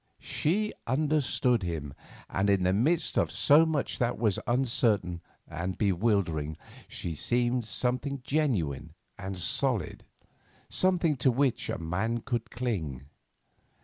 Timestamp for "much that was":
3.67-4.39